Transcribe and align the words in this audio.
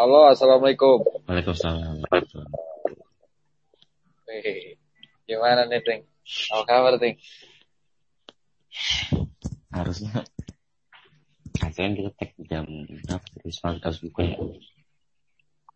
Halo, 0.00 0.32
assalamualaikum. 0.32 1.04
Waalaikumsalam. 1.28 2.00
Wih, 4.24 4.80
gimana 5.28 5.68
nih, 5.68 5.84
Ting? 5.84 6.08
Apa 6.56 6.64
kabar, 6.64 6.96
Ting? 6.96 7.20
Harusnya 9.68 10.24
kasihan 11.52 11.92
kita 11.92 12.16
tag 12.16 12.32
jam 12.48 12.64
berapa 13.04 13.28
semalam 13.52 13.76
kita 13.76 13.86
harus 13.92 14.00
buka 14.00 14.20
ya. 14.24 14.36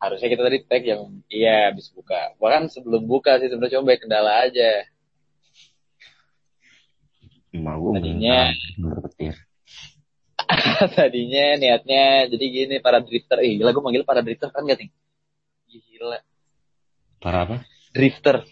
Harusnya 0.00 0.28
kita 0.32 0.42
tadi 0.48 0.58
tag 0.72 0.82
yang 0.88 1.20
iya 1.28 1.68
habis 1.68 1.92
buka. 1.92 2.32
Bahkan 2.40 2.72
sebelum 2.72 3.04
buka 3.04 3.36
sih 3.44 3.52
sebenarnya 3.52 3.76
cuma 3.76 3.92
kendala 3.92 4.48
aja. 4.48 4.88
Gue 7.52 7.92
Tadinya-. 7.92 8.56
Tadinya 10.96 11.58
niatnya 11.58 12.28
jadi 12.28 12.44
gini 12.50 12.76
para 12.80 13.00
drifter. 13.00 13.40
Ih, 13.40 13.58
gila 13.60 13.72
gue 13.72 13.82
manggil 13.84 14.04
para 14.04 14.20
drifter 14.20 14.50
kan 14.50 14.64
gak, 14.66 14.78
Ting? 14.80 14.90
Gila. 15.68 16.18
Para 17.18 17.38
apa? 17.48 17.56
Drifter. 17.94 18.44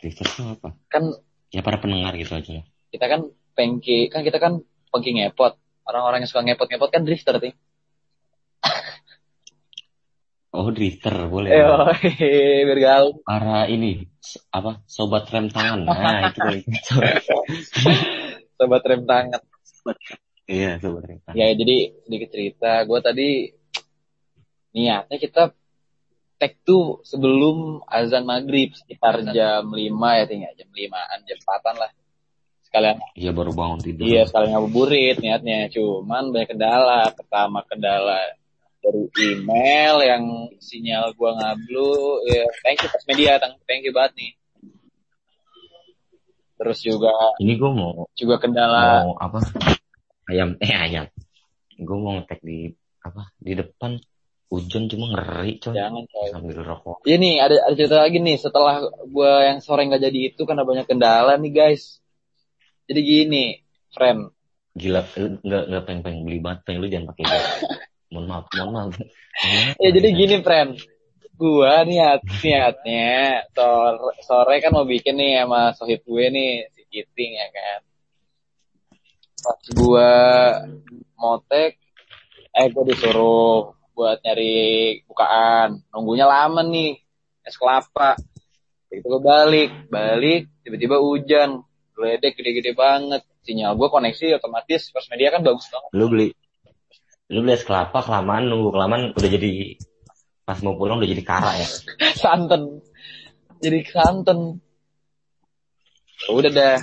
Drifter 0.00 0.26
itu 0.26 0.42
apa? 0.46 0.72
Kan 0.88 1.04
Ya 1.50 1.66
para 1.66 1.82
pendengar 1.82 2.14
gitu 2.14 2.30
aja 2.38 2.62
kita 2.90 3.06
kan 3.06 3.20
pengki, 3.54 4.10
kan 4.10 4.26
kita 4.26 4.42
kan 4.42 4.66
pengki 4.90 5.14
ngepot. 5.14 5.54
Orang-orang 5.86 6.22
yang 6.22 6.30
suka 6.30 6.42
ngepot-ngepot 6.42 6.90
kan 6.90 7.02
drifter, 7.06 7.38
Ting. 7.38 7.54
Oh 10.50 10.74
drifter 10.74 11.14
boleh. 11.30 11.46
Eh, 11.54 11.62
biar 12.66 12.80
gaul. 12.82 13.22
Para 13.22 13.70
ini 13.70 14.02
apa? 14.50 14.82
Sobat 14.82 15.30
rem 15.30 15.46
tangan. 15.46 15.86
Nah 15.86 16.34
itu. 16.34 16.66
Sobat 18.58 18.82
rem 18.82 19.06
tangan. 19.06 19.38
Iya 20.50 20.82
sobat 20.82 21.06
rem 21.06 21.18
tangan. 21.22 21.38
Ya 21.38 21.46
jadi 21.54 21.76
sedikit 22.02 22.28
cerita, 22.34 22.82
gue 22.82 22.98
tadi 22.98 23.28
niatnya 24.74 25.16
kita 25.22 25.54
tag 26.40 26.52
tuh 26.66 27.04
sebelum 27.06 27.84
azan 27.86 28.26
maghrib 28.26 28.72
sekitar 28.74 29.22
jam 29.30 29.70
5 29.70 29.78
ya 30.18 30.24
tinggal 30.26 30.52
jam 30.58 30.70
5an 30.72 31.18
jam 31.28 31.38
4an 31.38 31.76
lah. 31.78 31.90
Sekalian. 32.66 32.96
Iya 33.14 33.30
baru 33.30 33.52
bangun 33.54 33.78
tidur. 33.78 34.06
iya 34.08 34.26
sekalian 34.26 34.58
ngabuburit 34.58 35.16
niatnya. 35.22 35.70
Cuman 35.70 36.34
banyak 36.34 36.50
kendala. 36.50 37.12
Pertama 37.14 37.62
kendala 37.66 38.18
dari 38.80 39.04
email 39.20 40.02
yang 40.02 40.24
sinyal 40.58 41.14
gua 41.14 41.36
ngablu. 41.36 42.26
Ya 42.26 42.46
thank 42.66 42.80
you 42.82 42.88
pas 42.90 43.04
media. 43.06 43.38
Thank 43.38 43.60
thank 43.68 43.82
you 43.84 43.92
banget 43.94 44.18
nih 44.18 44.30
terus 46.60 46.84
juga 46.84 47.16
Ini 47.40 47.56
gue 47.56 47.70
mau 47.72 48.04
juga 48.12 48.36
kendala 48.36 49.08
mau 49.08 49.16
apa? 49.16 49.40
Ayam 50.28 50.60
eh 50.60 50.76
ayam. 50.76 51.08
Gue 51.80 51.96
mau 51.96 52.20
tag 52.28 52.44
di 52.44 52.68
apa? 53.00 53.32
Di 53.40 53.56
depan 53.56 53.96
hujan 54.50 54.90
cuma 54.90 55.14
ngeri 55.14 55.62
coy. 55.62 55.72
jangan 55.72 56.04
coy 56.04 56.28
Sambil 56.28 56.60
rokok. 56.60 57.06
Ini 57.06 57.40
ada 57.40 57.56
ada 57.70 57.74
cerita 57.78 58.02
lagi 58.02 58.18
nih 58.18 58.36
setelah 58.36 58.82
gua 59.06 59.46
yang 59.46 59.62
sore 59.62 59.86
nggak 59.86 60.02
jadi 60.02 60.34
itu 60.34 60.42
karena 60.42 60.66
banyak 60.66 60.86
kendala 60.90 61.38
nih 61.38 61.52
guys. 61.54 62.02
Jadi 62.90 63.00
gini, 63.06 63.44
friend. 63.94 64.34
Gila, 64.74 65.06
nggak 65.46 65.62
nggak 65.70 65.82
pengen 65.86 66.02
pengen 66.02 66.20
beli 66.26 66.42
banget, 66.42 66.60
pengen 66.66 66.78
lu 66.82 66.90
jangan 66.90 67.06
pakai 67.14 67.24
gas. 67.30 67.46
mohon 68.10 68.26
maaf, 68.26 68.46
mohon 68.58 68.70
maaf. 68.74 68.90
Mohon 68.98 69.62
maaf. 69.62 69.76
Ya 69.78 69.88
jadi 69.94 70.08
gini, 70.10 70.36
friend. 70.42 70.70
Gua 71.40 71.88
niat 71.88 72.20
niatnya 72.44 73.48
sore, 73.56 74.12
sore 74.20 74.54
kan 74.60 74.76
mau 74.76 74.84
bikin 74.84 75.16
nih 75.16 75.40
sama 75.40 75.72
sohib 75.72 76.04
gue 76.04 76.28
nih 76.28 76.68
si 76.76 76.84
Kiting 76.92 77.32
ya 77.32 77.48
kan. 77.48 77.80
Pas 79.40 79.64
gua 79.72 80.12
tag, 81.48 81.80
eh 82.52 82.66
gua 82.68 82.84
disuruh 82.84 83.72
buat 83.96 84.20
nyari 84.20 85.00
bukaan. 85.08 85.80
Nunggunya 85.88 86.28
lama 86.28 86.60
nih, 86.60 87.00
es 87.40 87.56
kelapa. 87.56 88.20
Begitu 88.92 89.06
gue 89.08 89.22
balik, 89.24 89.70
balik, 89.88 90.52
tiba-tiba 90.60 91.00
hujan, 91.00 91.64
geledek 91.96 92.36
gede-gede 92.36 92.76
banget. 92.76 93.24
Sinyal 93.40 93.80
gue 93.80 93.88
koneksi 93.88 94.36
otomatis 94.36 94.92
first 94.92 95.08
media 95.08 95.32
kan 95.32 95.40
bagus 95.40 95.72
banget. 95.72 95.88
Lu 95.96 96.04
beli, 96.12 96.28
lu 97.32 97.40
beli 97.40 97.56
es 97.56 97.64
kelapa 97.64 98.04
kelamaan 98.04 98.44
nunggu 98.52 98.76
kelamaan 98.76 99.16
udah 99.16 99.30
jadi 99.32 99.80
pas 100.50 100.58
mau 100.66 100.74
pulang 100.74 100.98
udah 100.98 101.06
jadi 101.06 101.22
kara 101.22 101.54
ya. 101.54 101.68
santen. 102.22 102.82
Jadi 103.62 103.78
santen. 103.86 104.58
Udah 106.26 106.50
dah, 106.50 106.76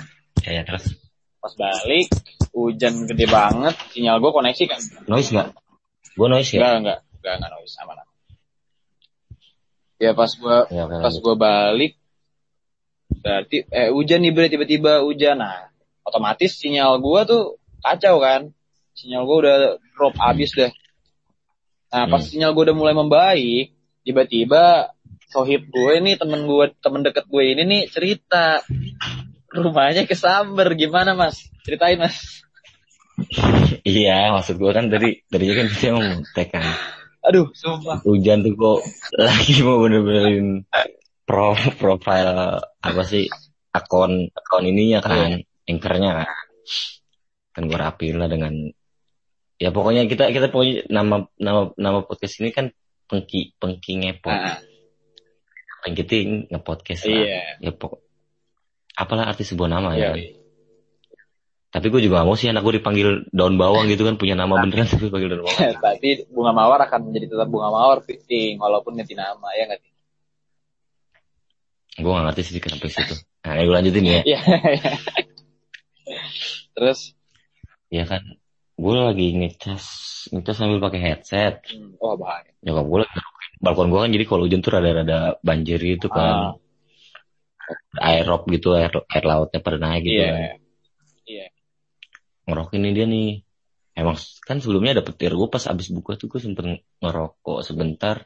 Ya, 0.48 0.50
ya 0.56 0.62
terus 0.64 0.96
pas 1.38 1.52
balik, 1.54 2.08
hujan 2.56 3.04
gede 3.04 3.28
banget, 3.28 3.76
sinyal 3.92 4.18
gue 4.24 4.32
koneksi 4.32 4.64
kan. 4.66 4.80
noise 5.04 5.30
nggak? 5.30 5.52
Gue 6.16 6.26
noise 6.32 6.48
ya. 6.56 6.58
Enggak, 6.58 6.74
enggak, 6.80 6.98
enggak, 7.20 7.34
enggak 7.36 7.50
noise, 7.52 7.74
sama 7.76 7.92
Ya 9.98 10.14
pas 10.14 10.30
gua 10.38 10.64
Ya, 10.70 10.86
pas 10.86 11.14
gua 11.18 11.34
balik 11.34 11.98
berarti 13.18 13.66
eh 13.74 13.90
hujan 13.90 14.22
nih 14.22 14.30
bre 14.30 14.46
tiba-tiba 14.46 15.02
hujan 15.02 15.42
nah 15.42 15.66
otomatis 16.06 16.54
sinyal 16.54 17.02
gua 17.02 17.26
tuh 17.26 17.58
kacau 17.82 18.22
kan 18.22 18.54
sinyal 18.94 19.26
gua 19.26 19.36
udah 19.42 19.56
drop 19.96 20.14
abis 20.22 20.54
deh 20.54 20.70
nah 21.88 22.04
pas 22.06 22.20
Hmm. 22.20 22.28
sinyal 22.28 22.52
gua 22.52 22.68
udah 22.68 22.76
mulai 22.76 22.94
membaik 22.94 23.66
tiba-tiba 24.04 24.92
sohib 25.28 25.68
gue 25.68 25.92
ini 26.00 26.16
temen 26.16 26.48
gue 26.48 26.72
temen 26.80 27.04
deket 27.04 27.28
gue 27.28 27.44
ini 27.44 27.62
nih 27.64 27.82
cerita 27.92 28.64
rumahnya 29.52 30.08
kesamber 30.08 30.72
gimana 30.72 31.12
mas 31.12 31.48
ceritain 31.64 32.00
mas 32.00 32.44
Iya, 33.82 34.30
maksud 34.30 34.62
gue 34.62 34.70
kan 34.70 34.86
dari 34.86 35.18
dari 35.26 35.50
kan 35.50 35.66
dia 35.66 35.90
mau 35.90 36.06
tag 36.32 36.48
kan. 36.54 36.62
aduh 37.18 37.50
sumpah 37.50 37.98
Hujan 38.06 38.46
tuh 38.46 38.54
kok 38.54 38.80
lagi 39.18 39.58
mau 39.66 39.82
bener-benerin 39.82 40.62
pro 41.26 41.52
profile 41.76 42.62
apa 42.78 43.02
sih 43.02 43.26
akun 43.74 44.30
akun 44.30 44.64
ininya 44.64 45.02
kan, 45.02 45.42
anchornya 45.66 46.24
kan. 46.24 46.28
Kan 47.52 47.62
gue 47.66 47.74
rapiin 47.74 48.16
lah 48.22 48.30
dengan 48.30 48.54
ya 49.58 49.74
pokoknya 49.74 50.06
kita 50.06 50.30
kita 50.30 50.48
pokoknya 50.54 50.86
nama 50.88 51.26
nama 51.38 51.74
nama 51.74 51.98
podcast 52.06 52.38
ini 52.38 52.54
kan 52.54 52.70
pengki 53.10 53.54
pengki 53.58 53.98
ngepot. 53.98 54.30
nah, 54.30 54.58
Pengki 55.78 56.46
ngepodcast 56.50 57.06
lah. 57.06 57.22
iya 57.22 57.40
Ya 57.62 57.70
pokok 57.74 58.02
apalah 58.98 59.30
arti 59.30 59.46
sebuah 59.46 59.70
nama 59.70 59.94
iya 59.94 60.10
ya. 60.10 60.10
kan? 60.14 60.18
Tapi 61.68 61.86
gue 61.92 62.00
juga 62.00 62.24
gak 62.24 62.26
mau 62.32 62.34
sih 62.34 62.48
anak 62.48 62.64
gue 62.64 62.80
dipanggil 62.80 63.28
daun 63.28 63.60
bawang 63.60 63.86
gitu 63.92 64.00
kan 64.08 64.16
punya 64.16 64.32
nama 64.32 64.56
beneran 64.56 64.88
tapi 64.88 65.12
panggil 65.12 65.36
daun 65.36 65.44
bawang. 65.44 65.58
tapi 65.86 66.24
bunga 66.32 66.52
mawar 66.56 66.80
akan 66.88 67.10
menjadi 67.12 67.36
tetap 67.36 67.48
bunga 67.52 67.68
mawar 67.68 68.00
Ting, 68.02 68.56
walaupun 68.56 68.96
ganti 68.96 69.12
nama 69.14 69.48
ya 69.54 69.68
nggak 69.68 69.80
gue 71.98 72.06
gak 72.14 72.24
ngerti 72.30 72.42
sih 72.46 72.62
kenapa 72.62 72.86
situ. 72.86 73.14
Nah, 73.42 73.52
gue 73.58 73.74
lanjutin 73.74 74.04
ya. 74.06 74.20
Iya. 74.30 74.40
Terus, 76.78 77.12
Ya 77.88 78.04
kan, 78.04 78.37
gue 78.78 78.94
lagi 78.94 79.26
ngecas, 79.34 79.84
ngecas 80.30 80.54
sambil 80.54 80.78
pakai 80.78 81.00
headset. 81.02 81.66
hmm, 81.66 81.98
oh 81.98 82.14
bahaya. 82.14 82.54
Nyokap 82.62 82.84
gue 82.86 82.98
lagi 83.02 83.18
balkon 83.58 83.90
gue 83.90 84.00
kan 84.06 84.10
jadi 84.14 84.24
kalau 84.30 84.42
hujan 84.46 84.62
tuh 84.62 84.70
rada-rada 84.78 85.34
banjir 85.42 85.82
gitu 85.82 86.06
kan. 86.06 86.54
Air 87.98 88.24
rock 88.24 88.46
gitu, 88.48 88.78
air, 88.78 88.94
air 89.10 89.24
lautnya 89.26 89.58
pada 89.58 89.76
naik 89.82 90.06
gitu 90.06 90.22
Iya. 90.22 90.30
kan. 90.30 90.38
Iya. 91.26 91.46
Ngerokin 92.46 92.80
ini 92.86 92.90
dia 92.94 93.06
nih. 93.10 93.30
Emang 93.98 94.14
kan 94.46 94.62
sebelumnya 94.62 94.94
ada 94.94 95.02
petir 95.02 95.34
gue 95.34 95.48
pas 95.50 95.64
abis 95.66 95.90
buka 95.90 96.14
tuh 96.14 96.30
gue 96.30 96.38
sempet 96.38 96.78
ngerokok 97.02 97.66
sebentar. 97.66 98.22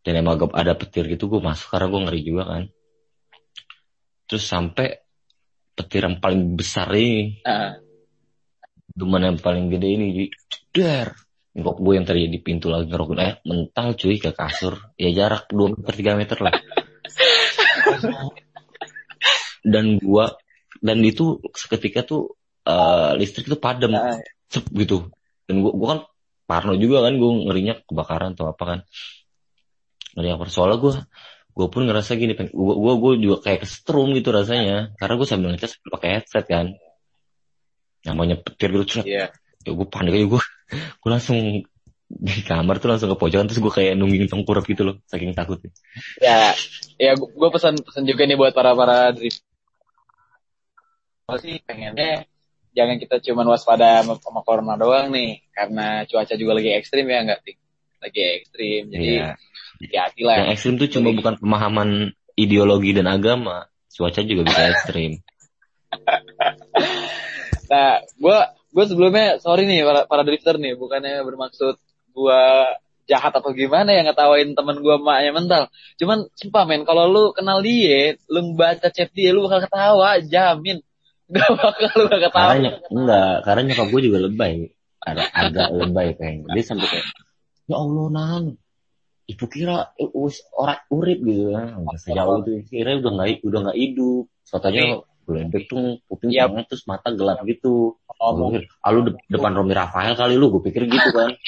Dan 0.00 0.24
emang 0.24 0.40
agak 0.40 0.56
ada 0.56 0.72
petir 0.72 1.04
gitu 1.12 1.28
gue 1.28 1.44
masuk 1.44 1.68
karena 1.68 1.86
gue 1.92 2.00
ngeri 2.08 2.20
juga 2.24 2.42
kan. 2.48 2.64
Terus 4.24 4.44
sampai 4.48 5.04
petir 5.76 6.08
yang 6.08 6.16
paling 6.18 6.56
besar 6.56 6.88
ini 6.96 7.44
Nah, 7.44 7.76
Duman 8.96 9.20
yang 9.28 9.36
paling 9.36 9.68
gede 9.68 9.88
ini 9.92 10.06
jadi 10.16 10.26
dar. 10.72 11.08
Nyokap 11.56 11.76
gue 11.80 11.92
yang 11.96 12.06
tadi 12.08 12.28
di 12.32 12.40
pintu 12.40 12.72
lagi 12.72 12.88
ngerokin 12.88 13.20
air 13.20 13.36
mental 13.44 13.96
cuy 13.96 14.16
ke 14.16 14.32
kasur. 14.32 14.96
Ya 14.96 15.12
jarak 15.12 15.52
2 15.52 15.76
meter 15.76 15.92
3 15.92 16.20
meter 16.20 16.38
lah. 16.40 16.56
dan 19.66 19.98
gua 19.98 20.38
dan 20.78 21.02
itu 21.02 21.42
seketika 21.52 22.06
tuh 22.06 22.38
eh, 22.62 23.12
listrik 23.18 23.50
tuh 23.50 23.60
padam 23.60 23.92
cep 24.48 24.64
gitu. 24.72 25.10
Dan 25.44 25.60
gua 25.60 25.72
gua 25.74 25.88
kan 25.92 26.00
parno 26.46 26.74
juga 26.78 27.02
kan 27.02 27.18
gua 27.18 27.30
ngerinya 27.50 27.74
kebakaran 27.84 28.38
atau 28.38 28.52
apa 28.52 28.64
kan. 28.64 28.78
Ngeri 30.16 30.28
apa 30.32 30.44
soalnya 30.48 30.78
gua 30.78 30.92
gua 31.56 31.66
pun 31.72 31.88
ngerasa 31.88 32.14
gini 32.20 32.36
gua, 32.52 32.94
gua 33.00 33.12
juga 33.16 33.36
kayak 33.44 33.66
kesetrum 33.66 34.12
gitu 34.14 34.30
rasanya 34.30 34.94
karena 35.00 35.14
gua 35.18 35.28
sambil 35.28 35.48
ngecas 35.52 35.80
pakai 35.82 36.20
headset 36.20 36.46
kan. 36.46 36.76
Namanya 38.06 38.38
petir 38.38 38.70
gitu 38.70 38.84
cret 38.86 39.06
iya. 39.06 39.26
ya 39.66 39.70
gue 39.74 39.86
panik 39.90 40.14
aja 40.14 40.26
gue 40.30 40.42
gue 41.02 41.10
langsung 41.10 41.38
di 42.06 42.38
kamar 42.46 42.78
tuh 42.78 42.94
langsung 42.94 43.10
ke 43.10 43.18
pojokan 43.18 43.50
terus 43.50 43.58
gue 43.58 43.72
kayak 43.74 43.98
nungging 43.98 44.30
tengkurap 44.30 44.62
gitu 44.62 44.86
loh 44.86 44.96
saking 45.10 45.34
takutnya 45.34 45.74
Ya, 46.22 46.54
ya 47.02 47.18
gue 47.18 47.48
pesan 47.50 47.82
pesan 47.82 48.06
juga 48.06 48.22
nih 48.30 48.38
buat 48.38 48.54
para 48.54 48.72
para 48.78 49.10
drift. 49.10 49.42
Sih 51.42 51.58
pengennya 51.66 52.22
jangan 52.76 52.96
kita 53.02 53.18
cuman 53.18 53.50
waspada 53.50 54.04
sama, 54.04 54.14
sama 54.22 54.40
corona 54.46 54.78
doang 54.78 55.10
nih, 55.10 55.42
karena 55.50 56.06
cuaca 56.06 56.38
juga 56.38 56.52
lagi 56.54 56.70
ekstrim 56.76 57.10
ya 57.10 57.26
nggak? 57.26 57.40
Lagi 57.98 58.20
ekstrim 58.38 58.82
jadi 58.94 59.08
Iya. 59.10 59.28
hati-hati 59.82 60.22
lah 60.22 60.34
Yang 60.44 60.50
ekstrim 60.54 60.74
tuh 60.78 60.88
cuma 60.94 61.10
bukan 61.10 61.34
pemahaman 61.40 62.14
ideologi 62.38 62.94
dan 62.94 63.10
agama. 63.10 63.66
Cuaca 63.90 64.20
juga 64.22 64.44
bisa 64.46 64.62
ekstrim. 64.70 65.18
Nah, 67.66 68.02
gua 68.18 68.38
gua 68.70 68.84
sebelumnya 68.86 69.42
sorry 69.42 69.66
nih 69.66 69.82
para, 69.82 70.00
para 70.06 70.22
drifter 70.22 70.56
nih, 70.58 70.78
bukannya 70.78 71.22
bermaksud 71.26 71.76
gua 72.14 72.70
jahat 73.06 73.30
atau 73.38 73.54
gimana 73.54 73.94
ya 73.94 74.02
ngetawain 74.02 74.54
temen 74.58 74.76
gua 74.82 74.98
maknya 74.98 75.30
mental. 75.34 75.62
Cuman 75.98 76.26
sumpah 76.34 76.64
men, 76.66 76.82
kalau 76.82 77.06
lu 77.06 77.24
kenal 77.34 77.62
dia, 77.62 78.18
lu 78.26 78.54
baca 78.58 78.90
chat 78.90 79.10
dia, 79.14 79.30
lu 79.30 79.46
bakal 79.46 79.66
ketawa, 79.66 80.18
jamin. 80.22 80.82
Gak 81.34 81.50
bakal 81.58 81.90
lu 81.98 82.04
gak 82.06 82.22
ketawa. 82.30 82.54
Karena 82.54 82.70
enggak, 82.86 83.34
karena 83.42 83.60
nyokap 83.66 83.86
gue 83.90 84.02
juga 84.06 84.18
lebay. 84.30 84.54
Ada 85.02 85.22
agak 85.34 85.68
lebay 85.74 86.08
kayaknya. 86.14 86.54
Dia 86.54 86.62
sampai 86.62 86.86
kayak, 86.86 87.06
ya 87.66 87.76
Allah 87.82 88.06
nan, 88.14 88.44
ibu 89.26 89.44
kira 89.50 89.90
eh, 89.98 90.10
us, 90.14 90.38
orang 90.54 90.80
urip 90.90 91.18
gitu 91.26 91.50
kan. 91.50 91.82
Sejauh 91.98 92.46
itu, 92.46 92.50
kira 92.70 92.94
udah 93.02 93.10
nggak 93.10 93.42
udah 93.42 93.58
nggak 93.66 93.78
hidup. 93.78 94.24
Soalnya 94.46 95.02
geledek 95.26 95.66
tuh 95.66 95.98
kuping 96.06 96.30
Iya. 96.30 96.46
tengah 96.46 96.64
terus 96.64 96.86
mata 96.86 97.10
gelap 97.10 97.42
gitu. 97.44 97.98
Gue 97.98 98.14
Ngomong. 98.16 98.50
pikir, 98.54 98.62
ah 98.80 98.90
lu 98.90 99.00
de- 99.04 99.18
depan 99.28 99.52
Romi 99.52 99.74
Rafael 99.74 100.14
kali 100.14 100.34
lu, 100.34 100.48
gue 100.48 100.62
pikir 100.64 100.86
gitu 100.86 101.10
kan. 101.12 101.30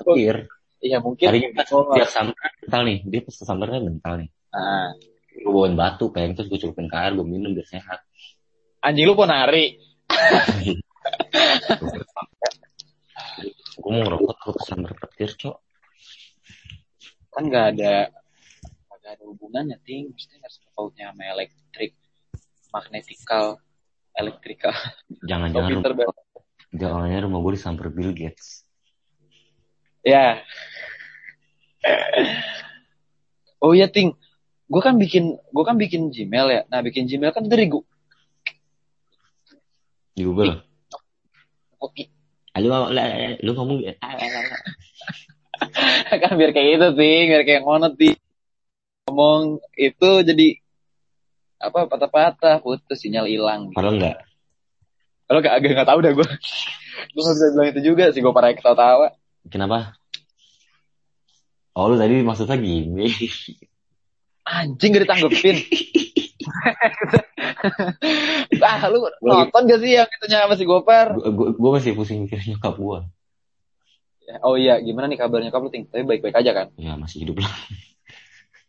Pikir. 0.00 0.36
Iya 0.80 0.96
mungkin. 0.98 1.26
Tadinya 1.28 1.50
pas 1.58 1.68
dia 1.92 2.06
sampai 2.06 2.32
mental 2.62 2.82
nih, 2.84 2.98
dia 3.04 3.20
pas 3.20 3.34
sambarnya 3.36 3.80
mental 3.82 4.14
nih. 4.16 4.28
Nah, 4.50 4.90
Gue 5.30 5.50
bawain 5.50 5.72
batu, 5.72 6.10
pengen 6.10 6.34
terus 6.34 6.48
gue 6.48 6.58
celupin 6.58 6.84
ke 6.84 6.96
air, 6.96 7.12
gue 7.12 7.24
minum 7.24 7.50
biar 7.50 7.64
sehat. 7.64 8.00
anjing 8.80 9.04
lu 9.04 9.12
ponari. 9.12 9.76
gue 13.76 13.90
mau 13.90 14.02
ngerokok 14.02 14.32
takut 14.36 14.54
kesambar 14.58 14.92
petir, 14.96 15.30
cok. 15.34 15.56
Kan 17.30 17.44
gak 17.46 17.66
ada 17.74 17.94
gak 19.10 19.18
ada 19.18 19.26
hubungannya, 19.26 19.78
ting. 19.82 20.14
Maksudnya 20.14 20.38
gak 20.46 20.54
ada 20.54 20.70
pautnya 20.78 21.04
sama 21.10 21.22
elektrik, 21.34 21.92
magnetikal, 22.70 23.58
elektrikal. 24.14 24.74
Jangan-jangan 25.26 25.82
Komputer 25.82 25.92
rumah, 25.98 26.06
banget. 26.06 26.16
jangan 26.78 27.22
rumah 27.26 27.38
gue 27.42 27.52
disamper 27.58 27.86
Bill 27.90 28.14
Gates. 28.14 28.62
Ya. 30.06 30.46
Oh 33.58 33.74
iya 33.74 33.90
ting, 33.90 34.14
gue 34.70 34.80
kan 34.80 34.94
bikin 34.94 35.34
gue 35.34 35.64
kan 35.66 35.74
bikin 35.74 36.14
Gmail 36.14 36.46
ya. 36.54 36.62
Nah 36.70 36.80
bikin 36.86 37.10
Gmail 37.10 37.34
kan 37.34 37.50
dari 37.50 37.66
gue. 37.66 37.82
Di 40.14 40.22
Google. 40.22 40.62
Lu, 42.60 42.68
lu, 42.68 43.02
lu 43.40 43.50
ngomong 43.56 43.80
ya. 43.88 43.96
kan 46.20 46.32
biar 46.36 46.52
kayak 46.52 46.68
gitu 46.76 46.88
ting, 46.92 47.24
biar 47.32 47.42
kayak 47.48 47.62
ngono 47.64 47.88
ting. 47.96 48.19
Ngomong 49.10 49.58
itu 49.74 50.10
jadi 50.22 50.54
apa 51.58 51.90
patah-patah, 51.90 52.62
putus 52.62 53.02
sinyal 53.02 53.26
hilang. 53.26 53.74
Padahal 53.74 53.98
enggak. 53.98 54.22
Kalau 55.26 55.42
gak 55.42 55.54
agak 55.58 55.70
nggak 55.74 55.90
tahu 55.90 55.98
dah 55.98 56.12
gue. 56.14 56.28
gue 57.10 57.22
gak 57.26 57.34
bisa 57.34 57.50
bilang 57.50 57.68
itu 57.74 57.80
juga 57.82 58.14
sih 58.14 58.22
gue 58.22 58.30
parah 58.30 58.54
ketawa-tawa. 58.54 59.10
Kenapa? 59.50 59.98
Oh 61.74 61.90
lu 61.90 61.98
tadi 61.98 62.22
maksudnya 62.22 62.54
gini. 62.54 63.10
Anjing 64.46 64.94
gak 64.94 65.10
ditanggepin. 65.10 65.58
ah 68.70 68.86
lu 68.86 69.10
nonton 69.26 69.62
gak 69.66 69.80
sih 69.82 69.98
yang 69.98 70.06
itunya 70.06 70.46
sama 70.46 70.54
si 70.54 70.62
Gopar? 70.62 71.18
gue 71.34 71.70
masih 71.74 71.98
pusing 71.98 72.30
mikirnya 72.30 72.54
nyokap 72.54 72.78
gue. 72.78 73.10
Oh 74.46 74.54
iya, 74.54 74.78
gimana 74.78 75.10
nih 75.10 75.18
kabarnya 75.18 75.50
kamu 75.50 75.74
ting? 75.74 75.90
Tapi 75.90 76.06
baik-baik 76.06 76.38
aja 76.38 76.54
kan? 76.54 76.70
Ya 76.78 76.94
masih 76.94 77.26
hidup 77.26 77.42
lah. 77.42 77.50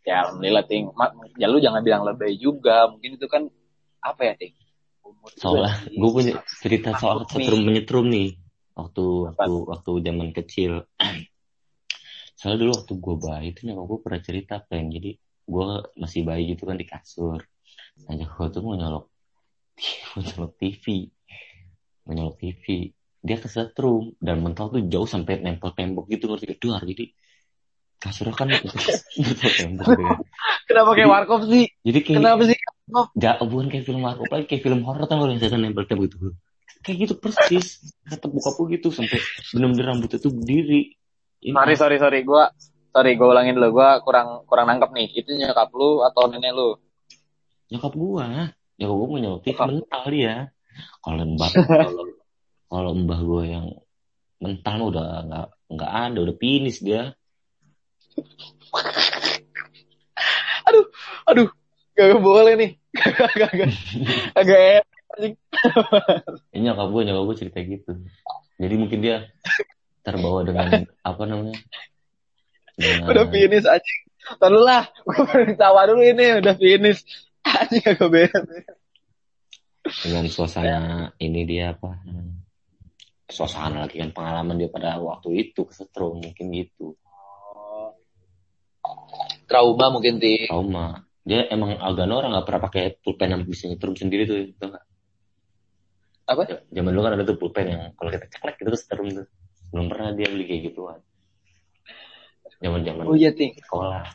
Ya 0.01 0.25
alhamdulillah 0.25 0.65
ting. 0.65 0.89
Ya 1.37 1.45
lu 1.45 1.61
jangan 1.61 1.81
bilang 1.85 2.01
lebay 2.01 2.33
juga. 2.41 2.89
Mungkin 2.89 3.21
itu 3.21 3.27
kan 3.29 3.45
apa 4.01 4.21
ya 4.25 4.33
ting? 4.37 4.53
Soalnya 5.37 5.85
gue 5.85 6.09
punya 6.09 6.33
cerita 6.61 6.97
soal 6.97 7.29
setrum 7.29 7.61
menyetrum 7.61 8.09
nih. 8.09 8.33
Waktu 8.73 9.05
waktu 9.29 9.53
waktu 9.69 9.91
zaman 10.01 10.29
kecil. 10.33 10.89
Soalnya 12.41 12.57
dulu 12.65 12.71
waktu 12.73 12.93
gue 12.97 13.15
bayi 13.21 13.47
itu 13.53 13.59
nyokap 13.69 13.85
gue 13.85 13.99
pernah 14.01 14.21
cerita 14.25 14.53
pengen 14.65 14.97
jadi 14.97 15.11
gue 15.21 15.65
masih 15.93 16.21
bayi 16.25 16.49
gitu 16.57 16.65
kan 16.65 16.73
di 16.73 16.89
kasur. 16.89 17.37
Nah 18.09 18.13
nyokap 18.17 18.37
gue 18.41 18.47
tuh 18.57 18.61
mau 18.65 18.73
nyolok 18.73 19.05
mau 20.17 20.21
nyolok 20.25 20.51
TV. 20.57 20.85
Mau 22.09 22.13
nyolok 22.17 22.35
TV. 22.41 22.89
Dia 23.21 23.37
kesetrum 23.37 24.17
dan 24.17 24.41
mental 24.41 24.73
tuh 24.73 24.81
jauh 24.89 25.05
sampai 25.05 25.45
nempel 25.45 25.77
tembok 25.77 26.09
gitu 26.09 26.25
ngerti 26.25 26.57
duar 26.57 26.81
jadi 26.81 27.13
kasurnya 28.01 28.33
kan 28.33 28.49
tembok 28.49 28.73
gitu 29.13 29.83
kan. 29.85 30.17
Kenapa 30.67 30.89
kayak 30.97 31.09
warkop 31.13 31.45
sih? 31.45 31.69
Jadi 31.85 31.99
kayak 32.01 32.17
Kenapa 32.25 32.41
sih? 32.49 32.57
Ja, 33.15 33.37
bukan 33.39 33.69
kayak 33.69 33.85
film 33.85 34.01
warkop 34.01 34.27
lagi, 34.33 34.45
kayak 34.49 34.63
film 34.65 34.81
horor 34.83 35.05
tau 35.05 35.29
yang 35.29 35.37
setan 35.37 35.61
nempel 35.61 35.85
tembok 35.85 36.09
gitu. 36.09 36.33
Kayak 36.81 36.97
gitu 37.07 37.13
persis. 37.21 37.93
Kata 38.09 38.25
bokap 38.25 38.57
gue 38.57 38.67
gitu 38.81 38.89
sampai 38.89 39.21
bener-bener 39.53 39.85
rambutnya 39.93 40.17
tuh 40.17 40.33
berdiri. 40.33 40.97
Ini 41.45 41.53
Sorry 41.53 41.75
sorry 41.77 41.97
sorry. 42.01 42.19
Gua 42.25 42.49
sorry 42.89 43.13
gue 43.13 43.27
ulangin 43.29 43.53
dulu. 43.53 43.77
Gua 43.79 44.01
kurang 44.01 44.43
kurang 44.49 44.65
nangkep 44.65 44.89
nih. 44.97 45.07
Itu 45.13 45.37
nyokap 45.37 45.69
lu 45.77 46.01
atau 46.01 46.25
nenek 46.27 46.51
lu? 46.57 46.75
nyokap 47.71 47.95
gua 47.95 48.51
mau 48.81 49.15
nyelotik 49.15 49.55
Nyokap. 49.55 49.67
mental 49.69 50.03
dia. 50.11 50.35
Kalau 51.05 51.23
mbah 51.37 51.51
kalau 52.71 52.91
mbah 52.97 53.19
gua 53.21 53.43
yang 53.45 53.65
mental 54.41 54.89
udah 54.89 55.07
nggak 55.29 55.47
nggak 55.71 55.91
ada, 55.91 56.17
udah 56.17 56.35
finish 56.41 56.81
dia. 56.81 57.13
Aduh, 60.67 60.85
aduh. 61.27 61.49
Gak 61.97 62.23
boleh 62.23 62.53
nih. 62.55 62.71
Gak 62.95 63.35
gak 63.35 63.51
gak. 63.51 63.71
Agak. 64.37 64.85
Ini 66.55 66.71
nyokap 66.71 66.87
gua, 66.87 67.01
nyokap 67.03 67.23
gua 67.27 67.35
cerita 67.35 67.59
gitu. 67.59 67.91
Jadi 68.55 68.75
mungkin 68.79 69.03
dia 69.03 69.27
terbawa 70.05 70.47
dengan 70.47 70.87
apa 71.09 71.23
namanya? 71.27 71.59
Dengan, 72.79 73.11
Udah 73.11 73.25
finish 73.27 73.67
anjing. 73.67 74.01
Tahu 74.39 74.61
lah. 74.61 74.87
Gue 75.03 75.51
tawa 75.59 75.83
dulu 75.89 76.05
ini. 76.05 76.39
Udah 76.39 76.55
finish. 76.55 77.03
Anjing 77.43 77.83
agak 77.83 78.07
beres. 78.07 78.47
dengan 79.81 80.29
suasana 80.29 81.09
ini 81.17 81.41
dia 81.41 81.73
apa 81.73 81.97
suasana 83.25 83.89
lagi 83.89 83.97
kan 83.97 84.13
pengalaman 84.13 84.61
dia 84.61 84.69
pada 84.69 85.01
waktu 85.01 85.49
itu 85.49 85.65
kesetrum 85.65 86.21
mungkin 86.21 86.53
gitu 86.53 86.93
Trauma 89.45 89.85
mungkin 89.91 90.17
ti. 90.17 90.47
trauma 90.47 91.05
dia 91.21 91.45
emang 91.53 91.77
agak 91.77 92.09
orang 92.09 92.33
nggak 92.33 92.45
pernah 92.49 92.61
pakai 92.65 92.83
pulpen 92.97 93.29
yang 93.29 93.41
bisa 93.45 93.69
nyetrum 93.69 93.93
sendiri 93.93 94.25
tuh 94.25 94.41
nggak? 94.57 94.85
Apa? 96.31 96.43
zaman 96.71 96.91
dulu 96.95 97.01
kan 97.03 97.13
ada 97.19 97.23
tuh 97.27 97.37
pulpen 97.37 97.65
yang 97.67 97.81
kalau 97.99 98.09
kita 98.09 98.25
ceklek 98.31 98.55
gitu 98.57 98.71
terus 98.71 98.81
setrum 98.87 99.07
tuh 99.11 99.27
belum 99.75 99.85
pernah 99.91 100.15
dia 100.15 100.27
beli 100.31 100.47
kayak 100.47 100.61
gituan 100.71 100.99
zaman 102.61 102.81
zaman 102.87 103.03
Oh 103.09 103.17
iya 103.17 103.31
ting. 103.35 103.51
sekolah 103.57 104.05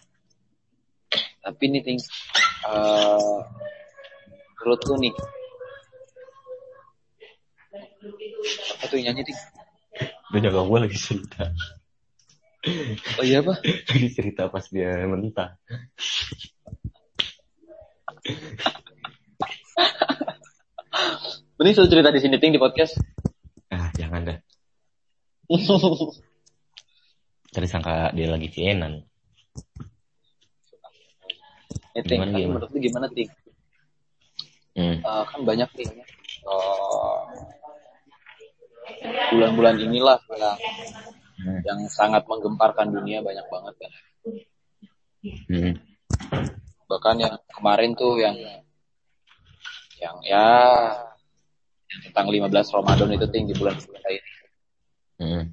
Tapi 1.44 1.64
nih 1.70 1.82
ting. 1.84 1.98
eh 2.66 3.38
menurut 4.58 4.82
lu 4.90 4.94
nih. 4.98 5.14
Apa 8.80 8.84
tuh 8.90 8.98
yang 8.98 9.14
nyanyi 9.14 9.30
ting? 9.30 9.38
udah 10.32 10.40
nyokap 10.42 10.64
gue 10.66 10.78
lagi 10.90 10.96
cerita 10.98 11.42
Oh 13.16 13.24
iya 13.24 13.38
apa? 13.40 13.54
lagi 13.62 14.08
cerita 14.16 14.50
pas 14.50 14.66
dia 14.66 15.06
mentah 15.06 15.54
Mending 21.56 21.74
suruh 21.74 21.88
cerita 21.88 22.10
di 22.12 22.20
sini 22.20 22.36
ting 22.36 22.52
di 22.52 22.60
podcast. 22.60 22.96
ah 23.66 23.90
jangan 23.94 24.22
dah 24.22 24.38
tadi 27.54 27.66
sangka 27.66 28.14
dia 28.14 28.30
lagi 28.30 28.46
cienan 28.48 29.02
Eh, 31.96 32.04
ting, 32.04 32.20
Gimana, 32.20 32.36
gimana? 32.36 32.52
menurut 32.60 32.70
lu 32.70 32.78
gimana 32.78 33.06
ting? 33.08 33.26
hmm. 34.76 35.00
Eh, 35.00 35.22
kan 35.26 35.40
banyak 35.42 35.64
nih 35.74 35.88
eh, 35.88 37.20
bulan-bulan 39.32 39.80
inilah 39.80 40.20
yang 40.28 40.54
Hmm. 41.36 41.60
yang 41.68 41.80
sangat 41.92 42.24
menggemparkan 42.24 42.88
dunia 42.88 43.20
banyak 43.20 43.44
banget 43.52 43.74
kan. 43.76 43.92
Hmm. 45.52 45.72
Bahkan 46.88 47.16
yang 47.20 47.34
kemarin 47.52 47.92
tuh 47.92 48.16
yang 48.16 48.36
yang 50.00 50.16
ya 50.24 50.46
yang 51.92 52.00
tentang 52.08 52.26
15 52.32 52.50
Ramadan 52.72 53.08
itu 53.12 53.26
ting 53.28 53.44
di 53.48 53.54
bulan 53.56 53.76
puasa 53.76 54.08
ini. 54.08 54.30
Hmm. 55.16 55.44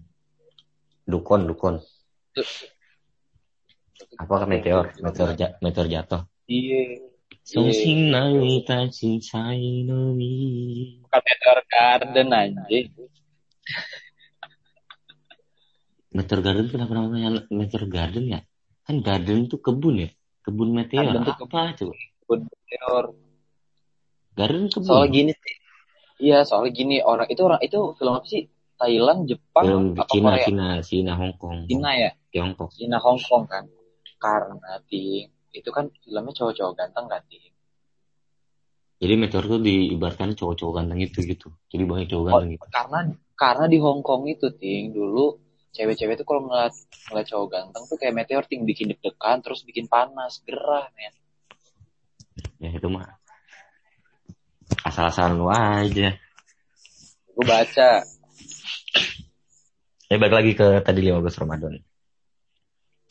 Dukon, 1.04 1.52
dukon. 1.52 1.76
Apakah 4.16 4.48
meteor? 4.48 4.96
Meteor, 5.04 5.36
ja- 5.36 5.56
meteor 5.60 5.88
jatuh. 5.92 6.22
Iya. 6.48 7.12
Sungsing 7.44 8.08
nami 8.08 8.64
ta 8.64 8.88
cincai 8.88 9.84
nomi. 9.84 10.36
Bukan 11.04 11.22
Meteor 11.28 11.60
Garden 11.68 12.30
anjing. 12.32 12.88
Meteor 16.14 16.40
Garden 16.46 16.68
kenapa 16.70 16.92
namanya 16.94 17.44
Meteor 17.50 17.86
Garden 17.90 18.26
ya? 18.30 18.40
Kan 18.84 19.02
garden 19.02 19.50
itu 19.50 19.58
kebun 19.58 20.06
ya? 20.06 20.10
Kebun 20.44 20.76
meteor. 20.76 21.10
Garden 21.10 21.24
apa 21.26 21.62
coba? 21.74 21.94
Kebun 21.96 22.40
meteor. 22.46 23.06
Garden 24.38 24.66
kebun. 24.70 24.88
Soalnya 24.88 25.10
gini 25.10 25.32
sih. 25.34 25.56
Iya, 26.24 26.46
soalnya 26.46 26.72
gini 26.72 27.02
orang 27.02 27.28
itu 27.28 27.42
orang 27.42 27.62
itu 27.66 27.80
film 27.98 28.14
apa 28.14 28.28
sih? 28.30 28.46
Thailand, 28.74 29.30
Jepang, 29.30 29.64
Film 29.64 29.86
apa 29.96 30.12
Cina, 30.12 30.30
Korea? 30.36 30.46
Cina, 30.46 30.68
Cina, 30.84 31.12
Hong 31.16 31.34
Kong. 31.40 31.58
Cina 31.70 31.90
ya? 31.96 32.12
Tiongkok. 32.30 32.70
Cina 32.76 32.98
Hong 33.00 33.20
Kong 33.22 33.44
kan. 33.48 33.64
Karena 34.20 34.80
ting 34.90 35.32
itu 35.54 35.70
kan 35.70 35.88
filmnya 36.02 36.34
cowok-cowok 36.34 36.74
ganteng 36.76 37.06
kan 37.08 37.22
ting. 37.30 37.54
Jadi 39.00 39.14
meteor 39.20 39.46
tuh 39.46 39.60
diibaratkan 39.60 40.32
cowok-cowok 40.36 40.74
ganteng 40.80 41.00
itu 41.04 41.20
gitu. 41.24 41.52
Jadi 41.72 41.84
banyak 41.84 42.08
cowok 42.12 42.24
Oh, 42.24 42.28
ganteng 42.40 42.52
gitu. 42.56 42.66
karena 42.72 43.00
karena 43.36 43.66
di 43.68 43.78
Hong 43.80 44.02
Kong 44.04 44.28
itu 44.28 44.48
ting 44.56 44.92
dulu 44.92 45.43
cewek-cewek 45.74 46.16
tuh 46.16 46.26
kalau 46.26 46.46
ngeliat 46.46 46.74
ngeliat 47.10 47.28
cowok 47.28 47.48
ganteng 47.50 47.84
tuh 47.90 47.98
kayak 47.98 48.14
meteor 48.14 48.46
ting 48.46 48.62
bikin 48.64 48.94
deg-degan 48.94 49.42
terus 49.42 49.66
bikin 49.66 49.90
panas 49.90 50.40
gerah 50.46 50.88
men 50.94 51.14
Ya 52.62 52.72
itu 52.72 52.88
mah 52.88 53.20
asal-asalan 54.88 55.36
lu 55.36 55.48
aja. 55.52 56.16
gue 57.34 57.46
baca 57.46 57.90
Ya 60.08 60.16
balik 60.22 60.36
lagi 60.38 60.52
ke 60.54 60.68
tadi 60.86 61.02
15 61.02 61.42
Ramadan. 61.42 61.74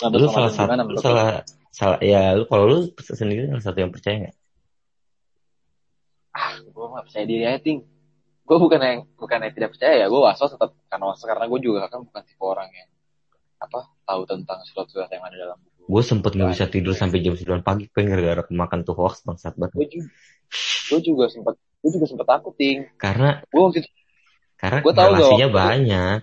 Nah, 0.03 0.09
Lu 0.11 0.27
salah 0.31 0.51
satu, 0.51 0.71
lu? 0.71 0.99
salah, 1.03 1.43
salah, 1.75 1.99
ya 1.99 2.35
lu 2.35 2.47
kalau 2.47 2.65
lu 2.71 2.79
sendiri 3.03 3.51
salah 3.51 3.65
satu 3.65 3.79
yang 3.83 3.91
percaya 3.91 4.17
nggak? 4.23 4.37
ah 6.33 6.55
gue 6.59 6.85
gak 6.89 7.05
percaya 7.11 7.25
diri 7.29 7.45
aja 7.45 7.61
ting 7.61 7.85
gue 8.43 8.57
bukan 8.59 8.81
yang 8.83 9.01
bukan 9.15 9.39
yang 9.39 9.53
tidak 9.55 9.71
percaya 9.75 9.95
ya 10.03 10.07
gue 10.11 10.21
was-was 10.21 10.51
tetap 10.53 10.75
karena 10.91 11.05
was 11.07 11.23
karena 11.23 11.47
gue 11.47 11.61
juga 11.63 11.87
kan 11.87 12.03
bukan 12.03 12.23
tipe 12.27 12.43
orang 12.43 12.69
yang 12.75 12.89
apa 13.63 13.81
tahu 14.03 14.23
tentang 14.27 14.59
sesuatu 14.67 14.99
yang 14.99 15.23
ada 15.23 15.37
dalam 15.39 15.59
buku 15.63 15.87
Gue 15.87 16.03
sempet 16.03 16.35
nggak 16.35 16.51
bisa 16.55 16.67
tidur 16.67 16.95
sampai 16.95 17.23
jam 17.23 17.35
9 17.35 17.63
pagi 17.63 17.87
pengen 17.91 18.19
gara-gara 18.19 18.43
kemakan 18.47 18.83
tuh 18.87 18.95
hoax 18.99 19.23
bangsat 19.27 19.55
banget. 19.55 19.79
gue 19.79 19.87
juga 19.91 20.09
gue 20.91 21.01
juga 21.01 21.25
sempat 21.31 21.55
gue 21.59 21.91
juga 21.91 22.07
sempat 22.07 22.27
takut 22.27 22.55
ting. 22.55 22.87
Karena 22.99 23.43
gue 23.47 23.63
waktu 23.63 23.79
itu 23.83 23.91
karena 24.63 24.79
Gua 24.79 24.95
tahu 24.95 25.11
relasinya 25.19 25.49
gak 25.51 25.57
banyak. 25.59 26.21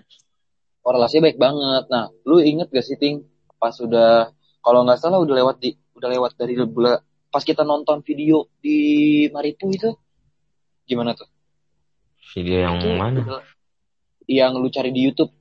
korelasinya 0.80 1.22
baik 1.28 1.38
banget. 1.40 1.84
Nah 1.92 2.04
lu 2.24 2.36
inget 2.40 2.68
gak 2.72 2.84
sih 2.84 2.96
ting 2.96 3.28
pas 3.60 3.76
udah 3.76 4.32
kalau 4.64 4.80
nggak 4.88 4.96
salah 4.96 5.20
udah 5.20 5.36
lewat 5.36 5.56
di 5.60 5.76
udah 5.96 6.08
lewat 6.08 6.32
dari 6.40 6.56
bulan 6.64 6.96
pas 7.28 7.44
kita 7.44 7.60
nonton 7.60 8.00
video 8.00 8.48
di 8.56 9.28
Maripu 9.28 9.68
itu 9.68 9.92
gimana 10.88 11.12
tuh 11.12 11.28
Video 12.30 12.56
yang 12.60 12.76
Itu 12.78 12.88
mana? 12.94 13.18
udah- 13.20 13.44
yang 14.30 14.52
lu 14.54 14.68
cari 14.68 14.90
di 14.90 15.02
YouTube 15.02 15.32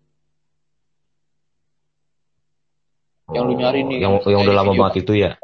yang 3.29 3.45
lu 3.45 3.53
nyari 3.53 3.85
nih, 3.85 3.97
Yang, 4.01 4.13
yang 4.25 4.41
udah 4.41 4.55
lama 4.55 4.73
banget 4.73 5.05
itu 5.05 5.13
ya. 5.15 5.37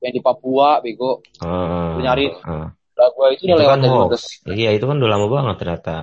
yang 0.00 0.12
di 0.12 0.20
Papua 0.20 0.80
bego 0.80 1.20
Ah, 1.38 1.96
Lu 1.96 2.00
nyari. 2.00 2.32
Lah 2.94 3.08
gua 3.10 3.28
itu 3.28 3.44
udah 3.44 3.56
Itu 3.56 3.60
lewat 3.60 3.70
kan 3.70 3.80
dari 3.80 3.92
hoax. 3.92 4.12
15 4.44 4.54
Iya 4.54 4.70
itu 4.72 4.84
kan 4.84 4.96
udah 4.96 5.10
lama 5.10 5.26
banget 5.28 5.56
ternyata. 5.58 5.96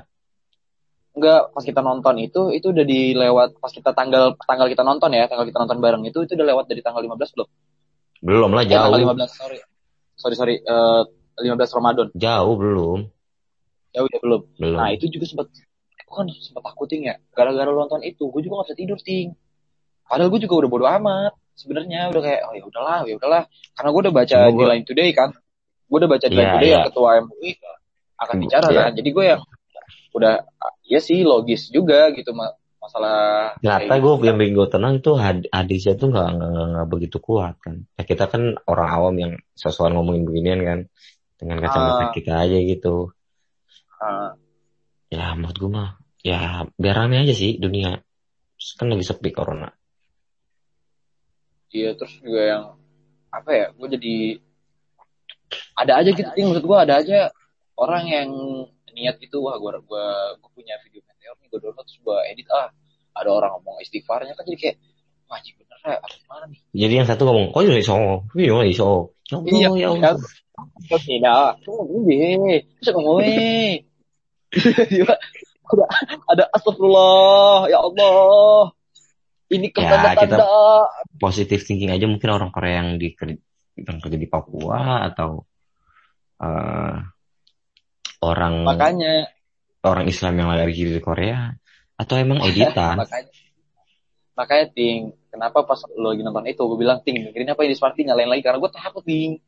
enggak 1.11 1.51
pas 1.51 1.59
kita 1.59 1.81
nonton 1.81 2.15
itu 2.19 2.41
itu 2.51 2.71
udah 2.71 2.85
dilewat 2.87 3.59
pas 3.59 3.67
kita 3.67 3.91
tanggal 3.91 4.31
tanggal 4.41 4.63
kita 4.65 4.79
nonton 4.79 5.11
ya 5.11 5.27
tanggal 5.27 5.43
kita 5.43 5.59
nonton 5.59 5.77
bareng 5.77 6.07
itu 6.07 6.23
itu 6.23 6.33
udah 6.33 6.47
lewat 6.47 6.65
dari 6.65 6.79
tanggal 6.79 7.03
15 7.03 7.35
belum 7.35 7.49
Belum 8.21 8.49
lah 8.49 8.63
Eh, 8.63 8.71
tanggal 8.71 8.95
jauh. 8.95 9.01
15 9.11 9.31
sorry 9.35 9.59
sorry 10.15 10.35
sorry 10.37 10.55
eh 10.57 11.01
15 11.37 11.67
Ramadan 11.73 12.07
Jauh 12.15 12.55
belum. 12.55 12.99
Ya 13.91 14.01
udah 14.01 14.19
belum 14.19 14.41
Belum. 14.57 14.77
nah 14.77 14.89
itu 14.89 15.05
juga 15.07 15.25
sempat 15.25 15.47
aku 16.01 16.11
kan 16.13 16.25
sempat 16.33 16.63
takutin 16.65 17.01
ya 17.05 17.15
gara-gara 17.31 17.67
nonton 17.67 18.01
itu 18.01 18.27
gue 18.27 18.41
juga 18.41 18.63
gak 18.63 18.71
bisa 18.71 18.77
tidur 18.77 18.99
ting 18.99 19.35
padahal 20.03 20.27
gue 20.27 20.41
juga 20.41 20.55
udah 20.63 20.69
bodo 20.69 20.85
amat 20.87 21.33
sebenarnya 21.53 22.09
udah 22.09 22.21
kayak 22.21 22.39
oh 22.47 22.53
ya 22.53 22.63
udahlah 22.63 22.99
ya 23.03 23.13
udahlah 23.15 23.43
karena 23.73 23.89
gue 23.89 24.01
udah 24.03 24.13
baca 24.13 24.35
Cuma 24.37 24.47
di 24.47 24.55
gua- 24.55 24.69
Line 24.71 24.85
Today 24.85 25.09
kan 25.11 25.29
gue 25.87 25.97
udah 25.99 26.09
baca 26.09 26.25
di 26.25 26.35
Line 26.35 26.41
Iya, 26.41 26.53
Today 26.53 26.67
iya. 26.67 26.75
yang 26.75 26.87
ketua 26.87 27.09
MUI 27.21 27.51
akan 28.17 28.35
bicara 28.39 28.65
Iya. 28.67 28.79
kan 28.81 28.91
jadi 28.93 29.09
gue 29.09 29.25
yang 29.27 29.41
udah 30.11 30.33
ah, 30.57 30.73
ya 30.83 30.99
sih 30.99 31.23
logis 31.23 31.67
juga 31.67 32.11
gitu 32.11 32.31
ma- 32.31 32.51
masalah 32.77 33.53
Ternyata 33.61 33.87
kayak 33.87 34.01
gue 34.01 34.13
gitu. 34.13 34.25
yang 34.25 34.37
bikin 34.37 34.53
gue 34.53 34.67
tenang 34.67 34.95
had- 35.15 35.47
hadisnya 35.47 35.93
tuh 35.95 36.07
nggak 36.09 36.27
nggak 36.33 36.87
begitu 36.89 37.17
kuat 37.17 37.53
kan. 37.61 37.85
Ya, 37.93 38.03
kita 38.03 38.25
kan 38.25 38.57
orang 38.65 38.89
awam 38.89 39.15
yang 39.15 39.31
sesuatu 39.53 39.93
ngomongin 39.93 40.25
beginian 40.25 40.59
kan 40.61 40.79
dengan 41.37 41.61
kacamata 41.61 42.09
Ah. 42.09 42.11
kita 42.11 42.33
aja 42.35 42.57
gitu. 42.57 43.13
Ah, 44.01 44.33
Ya 45.11 45.35
menurut 45.35 45.57
gue 45.59 45.69
mah 45.69 45.89
ya 46.23 46.65
biar 46.73 46.95
rame 46.97 47.21
aja 47.21 47.35
sih 47.35 47.55
dunia. 47.55 47.99
Terus 48.57 48.69
Kan 48.75 48.89
lagi 48.89 49.05
sepi 49.05 49.29
corona. 49.29 49.69
iya 51.71 51.95
terus 51.95 52.11
juga 52.19 52.41
yang 52.43 52.63
apa 53.31 53.47
ya 53.55 53.65
gue 53.71 53.87
jadi 53.95 54.15
ada 55.79 56.03
aja 56.03 56.09
gitu 56.11 56.27
ting 56.35 56.51
maksud 56.51 56.67
gue 56.67 56.77
ada 56.83 56.99
aja 56.99 57.31
orang 57.79 58.03
yang 58.07 58.29
niat 58.91 59.15
gitu 59.23 59.39
wah 59.39 59.55
gue 59.55 59.71
gua 59.87 60.35
gue 60.35 60.49
punya 60.51 60.75
video 60.83 60.99
meteor 61.07 61.31
nih 61.39 61.47
gue 61.47 61.59
download 61.63 61.87
terus 61.87 61.99
gue 62.03 62.17
edit 62.27 62.47
ah 62.51 62.67
ada 63.15 63.29
orang 63.31 63.55
ngomong 63.55 63.79
istighfarnya 63.79 64.35
kan 64.35 64.43
jadi 64.43 64.57
kayak 64.59 64.75
wah 65.31 65.39
bener 65.39 65.79
ya 65.79 65.95
apa 65.95 66.07
gimana 66.11 66.43
nih 66.51 66.59
Jadi 66.75 66.93
yang 66.99 67.07
satu 67.07 67.21
ngomong, 67.23 67.45
oh 67.55 67.61
ini 67.63 67.79
iso, 67.79 67.95
ini 68.35 68.51
iso. 68.67 69.15
Ya 69.31 69.39
Allah, 69.39 69.47
Iya, 69.47 69.69
ya 69.71 69.79
ya. 69.79 69.87
Allah. 69.95 70.99
tidak 71.07 71.43
tuh 71.63 71.79
gue 71.87 72.59
terus 72.83 72.91
ngomong 72.99 73.23
ada 75.71 75.85
ada 76.27 76.43
astagfirullah 76.51 77.71
ya 77.71 77.79
Allah. 77.79 78.71
Ini 79.51 79.67
Ya, 79.75 79.99
tanda-tanda 79.99 80.47
Positive 81.19 81.59
thinking 81.67 81.91
aja 81.91 82.07
mungkin 82.07 82.31
orang 82.31 82.55
Korea 82.55 82.79
yang 82.83 82.95
di 82.95 83.11
yang 83.75 83.99
kerja 83.99 84.15
di 84.15 84.27
Papua 84.31 85.11
atau 85.11 85.43
eh, 86.39 86.95
orang 88.23 88.53
makanya. 88.63 89.27
orang 89.83 90.07
Islam 90.07 90.39
yang 90.39 90.47
lagi 90.55 90.87
di 90.87 91.01
Korea 91.03 91.51
atau 91.99 92.15
emang 92.15 92.39
editan. 92.47 92.95
makanya 92.95 93.31
makanya 94.31 94.65
ting 94.71 95.11
kenapa 95.27 95.67
pas 95.67 95.83
lo 95.99 96.15
lagi 96.15 96.23
nonton 96.23 96.47
itu 96.47 96.63
gue 96.63 96.79
bilang 96.79 97.03
ting 97.03 97.19
dengerin 97.19 97.51
apa 97.51 97.61
ini 97.67 97.75
Sparty 97.75 98.07
nyalain 98.07 98.31
lagi 98.31 98.41
karena 98.47 98.57
gue 98.63 98.71
takut 98.71 99.03
ting 99.03 99.43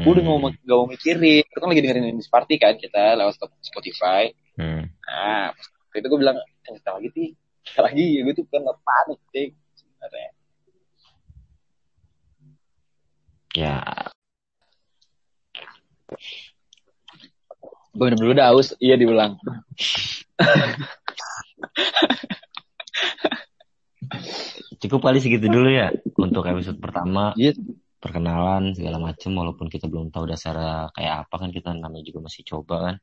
gue 0.00 0.12
udah 0.16 0.24
Hmm, 0.24 0.40
mau 0.40 0.50
gak 0.50 0.76
mau 0.80 0.88
mikirin. 0.88 1.44
Kan 1.46 1.68
lagi 1.68 1.82
dengerin 1.84 2.10
ini 2.16 2.22
Sparty 2.24 2.54
kan 2.56 2.74
kita 2.80 3.18
lewat 3.20 3.36
Spotify. 3.62 4.32
Hmm. 4.60 4.92
nah 5.08 5.56
pas 5.56 5.96
itu 5.96 6.06
gue 6.06 6.20
bilang 6.20 6.36
cerita 6.60 6.92
lagi 6.92 7.08
ting 7.16 7.32
cerita 7.64 7.80
lagi 7.88 8.20
gue 8.20 8.34
tuh 8.36 8.44
kan 8.52 8.62
panik 8.84 9.20
ting 9.32 9.50
sebenarnya. 9.76 10.30
Ya, 13.50 13.82
gue 17.90 18.04
minum 18.06 18.20
dulu 18.22 18.32
dah 18.38 18.54
aus. 18.54 18.72
Iya 18.78 18.94
diulang. 18.96 19.36
Cukup 24.80 25.00
kali 25.04 25.20
segitu 25.20 25.50
dulu 25.50 25.68
ya 25.68 25.92
untuk 26.16 26.46
episode 26.48 26.80
pertama. 26.80 27.36
Iya 27.36 27.52
perkenalan 28.00 28.72
segala 28.72 28.96
macam 28.98 29.30
walaupun 29.36 29.68
kita 29.68 29.86
belum 29.86 30.08
tahu 30.08 30.24
dasarnya 30.26 30.88
kayak 30.96 31.28
apa 31.28 31.34
kan 31.36 31.50
kita 31.52 31.70
namanya 31.76 32.04
juga 32.08 32.26
masih 32.26 32.42
coba 32.48 32.76
kan. 32.90 32.94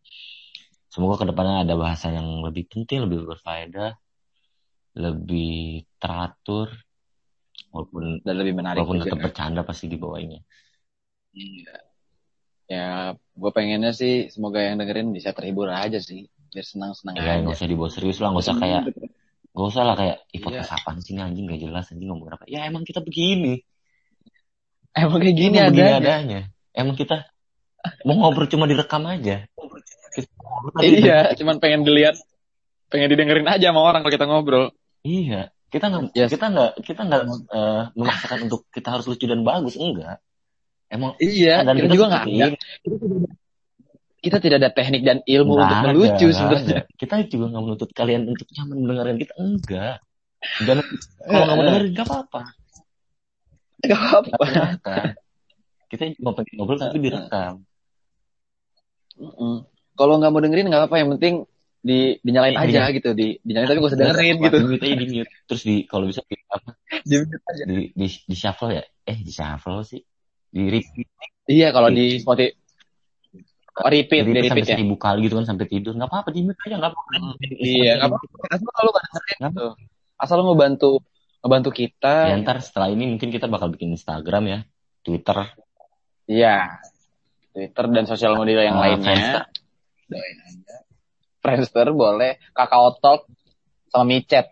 Semoga 0.90 1.22
ke 1.22 1.26
depannya 1.30 1.64
ada 1.64 1.76
bahasan 1.78 2.18
yang 2.18 2.30
lebih 2.42 2.66
penting, 2.68 3.06
lebih 3.06 3.30
berfaedah, 3.30 3.94
lebih 4.98 5.86
teratur 6.02 6.74
walaupun 7.70 8.22
dan 8.26 8.36
lebih 8.38 8.54
menarik 8.58 8.82
walaupun 8.82 9.06
tetap 9.06 9.20
bercanda 9.22 9.62
pasti 9.62 9.86
di 9.86 9.98
bawahnya. 10.02 10.42
Iya. 11.38 11.76
Ya, 12.68 12.88
gue 13.16 13.52
pengennya 13.56 13.96
sih 13.96 14.28
semoga 14.28 14.60
yang 14.60 14.76
dengerin 14.82 15.14
bisa 15.16 15.32
terhibur 15.32 15.72
aja 15.72 16.02
sih, 16.04 16.28
biar 16.52 16.66
senang-senang 16.68 17.16
Ya 17.16 17.40
nggak 17.40 17.56
aja. 17.56 17.64
usah 17.64 17.68
dibawa 17.70 17.90
serius 17.94 18.18
lah, 18.20 18.30
nggak 18.36 18.44
usah 18.44 18.58
kayak 18.60 18.82
nggak 19.56 19.68
usah 19.72 19.84
lah 19.88 19.96
kayak 19.96 20.18
ih 20.36 20.42
podcast 20.44 20.70
Iya. 20.72 20.78
apaan 20.82 20.98
sih 21.00 21.12
ini 21.16 21.22
anjing 21.24 21.46
nggak 21.48 21.62
jelas 21.64 21.86
anjing 21.94 22.10
ngomong 22.12 22.28
apa. 22.34 22.44
Ya 22.50 22.68
emang 22.68 22.84
kita 22.84 23.00
begini. 23.06 23.62
Emang 24.98 25.20
kayak 25.22 25.38
gini 25.38 25.56
Emang 25.56 25.70
begini 25.72 25.92
ada. 25.94 26.00
adanya. 26.02 26.42
Emang 26.74 26.96
kita 26.98 27.30
mau 28.04 28.16
ngobrol 28.18 28.50
cuma 28.50 28.66
direkam 28.66 29.06
aja. 29.06 29.46
Kita 30.12 30.28
ngobrol 30.34 30.82
Iya, 30.82 31.20
cuman 31.38 31.62
pengen 31.62 31.86
dilihat, 31.86 32.18
pengen 32.90 33.14
didengerin 33.14 33.46
aja 33.46 33.70
sama 33.70 33.86
orang 33.86 34.02
kalau 34.02 34.14
kita 34.14 34.26
ngobrol. 34.26 34.66
Iya, 35.06 35.54
kita 35.70 35.86
nggak 35.88 36.04
Yes. 36.12 36.30
kita 36.34 36.46
nggak 36.50 36.72
kita 36.82 37.02
nggak 37.06 37.22
eh, 37.30 37.84
memaksakan 37.94 38.40
untuk 38.50 38.66
kita 38.74 38.90
harus 38.90 39.06
lucu 39.06 39.30
dan 39.30 39.46
bagus 39.46 39.78
enggak. 39.78 40.18
Emang 40.88 41.14
Iya, 41.20 41.62
dan 41.62 41.78
kita 41.78 41.94
juga 41.94 42.06
nggak 42.10 42.24
ada. 42.26 42.32
ini. 42.32 42.58
Kita 44.18 44.42
tidak 44.42 44.58
ada 44.66 44.70
teknik 44.74 45.06
dan 45.06 45.22
ilmu 45.24 45.54
Nggak 45.56 45.68
untuk 45.70 45.78
melucu 45.94 46.28
sebenarnya. 46.34 46.82
Kita 46.98 47.22
juga 47.30 47.46
nggak 47.54 47.64
menuntut 47.64 47.90
kalian 47.94 48.26
untuk 48.26 48.48
nyaman 48.50 48.78
mendengarkan 48.82 49.18
kita 49.22 49.34
enggak. 49.38 49.96
Dan 50.66 50.78
kalau 51.30 51.44
nggak 51.46 51.56
mau 51.56 51.66
dengerin 51.70 51.92
nggak 51.94 52.08
apa-apa. 52.10 52.42
Gak 53.86 54.00
apa-apa. 54.00 54.46
Kita 55.88 56.04
cuma 56.20 56.32
pengen 56.36 56.54
ngobrol 56.60 56.80
tapi 56.82 56.98
direkam. 57.00 57.64
Mm-mm. 59.18 59.66
Kalau 59.98 60.14
nggak 60.22 60.32
mau 60.34 60.42
dengerin 60.44 60.68
nggak 60.70 60.82
apa-apa, 60.86 60.98
yang 61.02 61.10
penting 61.18 61.36
di 61.82 62.20
dinyalain 62.20 62.58
Iya, 62.58 62.64
aja 62.68 62.82
iya. 62.90 62.96
gitu 63.00 63.10
di 63.16 63.28
dinyalain 63.42 63.70
tapi 63.72 63.80
gue 63.80 63.90
usah 63.90 64.02
dengerin 64.02 64.36
gitu 64.44 64.58
Di 64.60 64.68
mute 64.68 64.88
di 64.92 65.06
mute. 65.08 65.32
Terus 65.48 65.62
di 65.64 65.76
kalau 65.88 66.06
bisa 66.10 66.22
di 66.28 66.36
apa? 66.52 66.70
di 67.10 67.16
mute 67.22 67.38
aja. 67.48 67.64
Di 67.64 67.76
di, 67.96 68.08
di 68.28 68.36
shuffle 68.36 68.72
ya? 68.76 68.84
Eh 69.08 69.18
di 69.24 69.32
shuffle 69.32 69.82
sih. 69.88 70.02
Di 70.52 70.62
repeat. 70.68 71.08
iya 71.48 71.72
kalau 71.72 71.88
di 71.88 72.20
Spotify 72.20 72.52
oh, 73.80 73.90
repeat 73.94 74.24
di 74.28 74.32
repeat 74.36 74.52
sampai 74.52 74.66
ya 74.68 74.76
seribu 74.76 74.96
kali 75.00 75.20
gitu 75.26 75.36
kan 75.40 75.46
sampai 75.48 75.66
tidur. 75.70 75.94
Nggak 75.96 76.10
apa-apa 76.12 76.30
di 76.36 76.40
mute 76.44 76.60
aja 76.68 76.76
nggak 76.76 76.92
apa-apa. 76.92 77.12
iya 77.64 77.92
nggak 78.02 78.10
apa-apa 78.12 78.46
asal 78.52 78.70
kalau 78.76 78.90
gak 78.92 79.04
dengerin 79.08 79.38
gitu 79.54 79.68
asal 80.18 80.36
lo 80.42 80.44
ngebantu 80.52 80.92
ngebantu 81.48 81.72
kita 81.72 82.28
Ya, 82.30 82.36
ntar 82.44 82.60
setelah 82.60 82.92
ini 82.92 83.08
mungkin 83.08 83.32
kita 83.32 83.48
bakal 83.48 83.72
bikin 83.72 83.96
Instagram 83.96 84.44
ya, 84.46 84.60
Twitter, 85.02 85.48
iya 86.28 86.84
Twitter 87.56 87.86
dan 87.90 88.04
sosial 88.06 88.36
media 88.36 88.68
yang 88.68 88.78
eh, 88.78 88.82
lainnya 88.84 89.08
Friendster. 89.08 89.44
doain 90.12 90.38
aja 90.44 90.76
Friendster 91.40 91.88
boleh 91.96 92.36
Kakao 92.52 93.00
Talk 93.00 93.26
sama 93.88 94.04
micet 94.12 94.52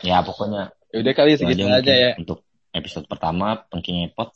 Ya 0.00 0.24
pokoknya 0.24 0.72
Yaudah 0.90 1.12
kali 1.14 1.36
itu 1.36 1.44
segitu 1.44 1.68
aja 1.68 1.92
ya. 1.94 2.10
untuk 2.18 2.42
episode 2.72 3.06
pertama 3.06 3.62
Pengking 3.70 4.10
Epot. 4.10 4.32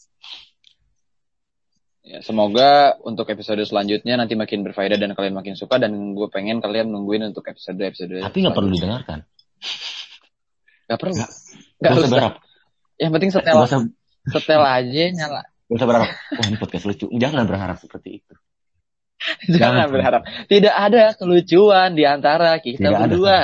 Ya. 2.04 2.20
Semoga 2.20 2.94
untuk 3.02 3.26
episode 3.26 3.64
selanjutnya 3.64 4.14
nanti 4.14 4.36
makin 4.36 4.60
berfaedah 4.62 5.00
dan 5.00 5.16
kalian 5.16 5.34
makin 5.34 5.56
suka 5.56 5.80
dan 5.80 5.90
gue 6.12 6.28
pengen 6.28 6.60
kalian 6.60 6.92
nungguin 6.92 7.32
untuk 7.32 7.42
episode 7.48 7.80
episode. 7.80 8.20
Tapi 8.20 8.36
nggak 8.44 8.54
perlu 8.54 8.70
didengarkan. 8.70 9.24
Gak 10.84 11.00
perlu. 11.00 11.16
Gak 11.16 11.30
Gak 11.80 11.92
usah 11.96 12.10
berharap. 12.12 12.34
Yang 13.00 13.10
penting 13.16 13.30
setel 13.32 13.56
usah, 13.56 13.80
setel 14.28 14.62
aja 14.62 15.04
nyala. 15.10 15.42
gak 15.48 15.76
usah 15.80 15.88
berharap. 15.88 16.08
Wah 16.12 16.44
ini 16.44 16.56
podcast 16.60 16.84
lucu. 16.84 17.06
Jangan 17.10 17.44
berharap 17.48 17.76
seperti 17.80 18.20
itu. 18.20 18.34
Jangan 19.56 19.56
Jangan. 19.56 19.88
berharap. 19.88 20.22
Tidak 20.44 20.74
ada 20.76 21.16
kelucuan 21.16 21.96
di 21.96 22.04
antara 22.04 22.60
kita 22.60 22.76
Tidak 22.84 22.92
ada. 22.92 23.04
berdua. 23.08 23.38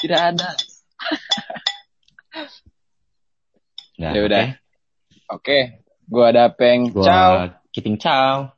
Tidak 0.00 0.20
ada. 0.32 0.48
Nah, 3.98 4.12
Ya 4.14 4.20
udah. 4.24 4.44
oke. 5.28 5.58
Gua 6.08 6.32
ada 6.32 6.48
peng. 6.48 6.88
Gua 6.88 7.04
Ciao. 7.04 7.32
Chiping 7.78 7.96
chao. 7.96 8.50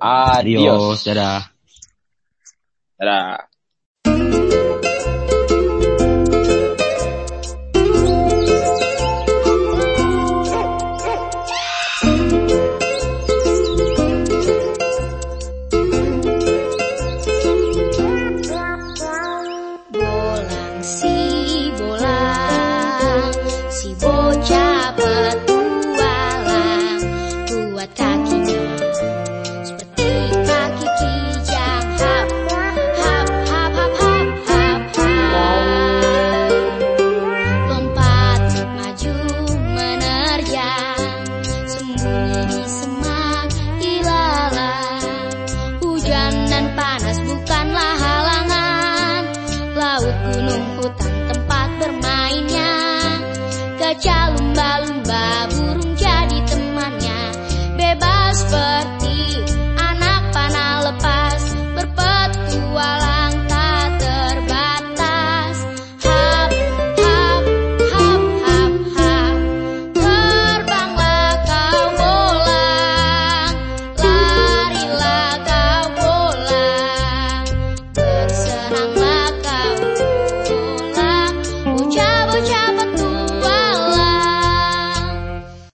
Adiós. 0.00 1.04
Adiós. 1.04 1.04
Tada. 1.04 1.50
Tada. 2.96 3.48
tchau. 54.00 54.47